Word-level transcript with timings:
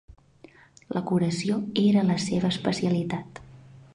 La 0.97 1.03
curació 1.09 1.59
era 1.83 2.03
la 2.09 2.17
seva 2.25 2.51
especialitat. 2.57 3.45